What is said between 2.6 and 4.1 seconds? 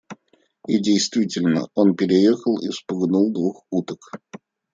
вспугнул двух уток.